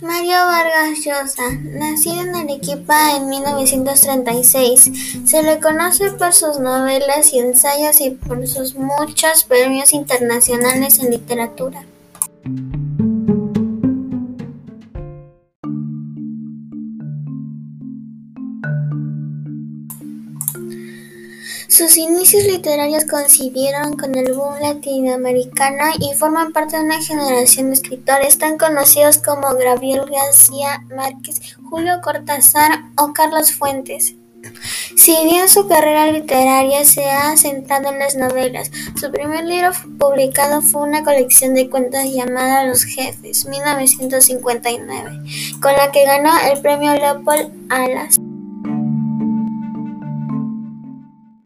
[0.00, 4.90] Mario Vargas Llosa, nacido en Arequipa en 1936,
[5.24, 11.10] se le conoce por sus novelas y ensayos y por sus muchos premios internacionales en
[11.10, 11.84] literatura.
[21.68, 27.74] Sus inicios literarios coincidieron con el boom latinoamericano y forman parte de una generación de
[27.74, 34.14] escritores tan conocidos como Gabriel García Márquez, Julio Cortázar o Carlos Fuentes.
[34.96, 40.62] Si bien su carrera literaria se ha centrado en las novelas, su primer libro publicado
[40.62, 45.10] fue una colección de cuentos llamada Los Jefes, 1959,
[45.60, 48.18] con la que ganó el premio Leopold Alas.